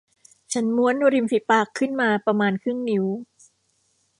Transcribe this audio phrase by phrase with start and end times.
[0.53, 3.05] ฉันม้วนริมฝีปากขึ้นมาประมาณครึ่งนิ้ว